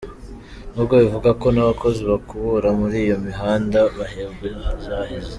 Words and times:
N’ubwo 0.73 0.93
bivugwa 1.01 1.31
ko 1.41 1.47
n’abakozi 1.55 2.01
bakubura 2.11 2.67
muri 2.79 2.95
iyo 3.05 3.17
mihanda 3.25 3.79
bahembwa 3.97 4.47
zahize? 4.83 5.29